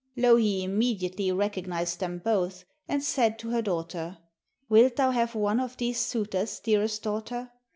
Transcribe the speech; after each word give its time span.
Louhi 0.15 0.63
immediately 0.63 1.31
recognised 1.31 1.99
them 1.99 2.17
both, 2.17 2.65
and 2.87 3.03
said 3.03 3.37
to 3.37 3.51
her 3.51 3.61
daughter: 3.61 4.17
'Wilt 4.67 4.95
thou 4.95 5.11
have 5.11 5.35
one 5.35 5.59
of 5.59 5.77
these 5.77 5.99
suitors, 5.99 6.59
dearest 6.59 7.03
daughter? 7.03 7.51